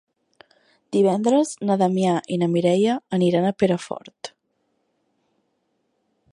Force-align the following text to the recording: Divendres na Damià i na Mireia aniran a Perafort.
Divendres 0.95 1.51
na 1.69 1.75
Damià 1.81 2.15
i 2.37 2.41
na 2.43 2.49
Mireia 2.55 2.97
aniran 3.19 3.47
a 3.51 3.55
Perafort. 3.59 4.33